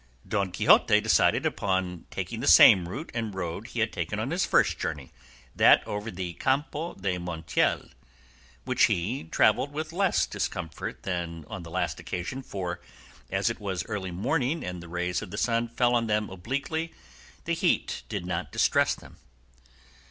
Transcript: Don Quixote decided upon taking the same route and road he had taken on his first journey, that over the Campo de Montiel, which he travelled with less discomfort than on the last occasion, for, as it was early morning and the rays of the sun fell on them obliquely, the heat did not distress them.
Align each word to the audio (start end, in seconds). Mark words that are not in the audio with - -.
Don 0.27 0.51
Quixote 0.51 0.99
decided 0.99 1.45
upon 1.45 2.07
taking 2.09 2.39
the 2.39 2.47
same 2.47 2.89
route 2.89 3.11
and 3.13 3.35
road 3.35 3.67
he 3.67 3.81
had 3.81 3.93
taken 3.93 4.17
on 4.19 4.31
his 4.31 4.47
first 4.47 4.79
journey, 4.79 5.11
that 5.55 5.85
over 5.87 6.09
the 6.09 6.33
Campo 6.33 6.95
de 6.95 7.19
Montiel, 7.19 7.87
which 8.65 8.85
he 8.85 9.25
travelled 9.25 9.71
with 9.71 9.93
less 9.93 10.25
discomfort 10.25 11.03
than 11.03 11.45
on 11.47 11.61
the 11.61 11.69
last 11.69 11.99
occasion, 11.99 12.41
for, 12.41 12.81
as 13.29 13.51
it 13.51 13.59
was 13.59 13.85
early 13.85 14.09
morning 14.09 14.63
and 14.63 14.81
the 14.81 14.89
rays 14.89 15.21
of 15.21 15.29
the 15.29 15.37
sun 15.37 15.67
fell 15.67 15.93
on 15.93 16.07
them 16.07 16.31
obliquely, 16.31 16.95
the 17.45 17.53
heat 17.53 18.01
did 18.09 18.25
not 18.25 18.51
distress 18.51 18.95
them. 18.95 19.17